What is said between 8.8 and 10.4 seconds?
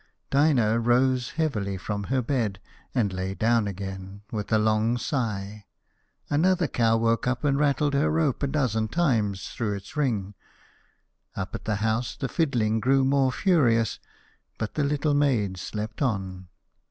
times through its ring;